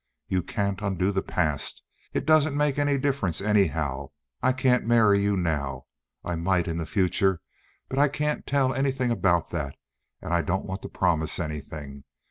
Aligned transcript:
You 0.27 0.41
can't 0.41 0.81
undo 0.81 1.11
the 1.11 1.21
past. 1.21 1.83
It 2.11 2.25
doesn't 2.25 2.57
make 2.57 2.79
any 2.79 2.97
difference, 2.97 3.39
anyhow. 3.39 4.09
I 4.41 4.51
can't 4.51 4.87
marry 4.87 5.19
you 5.21 5.37
now. 5.37 5.85
I 6.23 6.35
might 6.35 6.67
in 6.67 6.77
the 6.77 6.87
future, 6.87 7.39
but 7.87 7.99
I 7.99 8.07
can't 8.07 8.47
tell 8.47 8.73
anything 8.73 9.11
about 9.11 9.51
that, 9.51 9.75
and 10.19 10.33
I 10.33 10.41
don't 10.41 10.65
want 10.65 10.81
to 10.81 10.89
promise 10.89 11.39
anything. 11.39 12.05